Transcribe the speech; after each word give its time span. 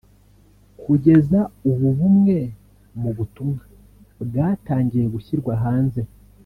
Kugeza 0.81 1.39
ubu 1.69 1.87
bumwe 1.97 2.37
mu 3.01 3.09
butumwa 3.17 3.63
bwatangiye 4.27 5.05
gushyirwa 5.13 5.53
hanze 5.65 6.01